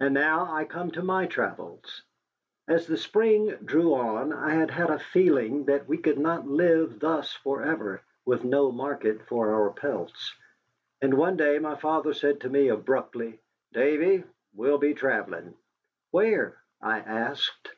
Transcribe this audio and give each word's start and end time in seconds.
And 0.00 0.14
now 0.14 0.50
I 0.50 0.64
come 0.64 0.92
to 0.92 1.02
my 1.02 1.26
travels. 1.26 2.04
As 2.68 2.86
the 2.86 2.96
spring 2.96 3.50
drew 3.62 3.92
on 3.92 4.32
I 4.32 4.54
had 4.54 4.70
had 4.70 4.88
a 4.88 4.98
feeling 4.98 5.66
that 5.66 5.86
we 5.86 5.98
could 5.98 6.16
not 6.18 6.48
live 6.48 7.00
thus 7.00 7.34
forever, 7.34 8.00
with 8.24 8.44
no 8.44 8.72
market 8.72 9.20
for 9.26 9.52
our 9.52 9.68
pelts. 9.74 10.34
And 11.02 11.12
one 11.12 11.36
day 11.36 11.58
my 11.58 11.74
father 11.76 12.14
said 12.14 12.40
to 12.40 12.48
me 12.48 12.68
abruptly: 12.68 13.40
"Davy, 13.74 14.24
we'll 14.54 14.78
be 14.78 14.94
travelling." 14.94 15.54
"Where?" 16.12 16.56
I 16.80 17.00
asked. 17.00 17.74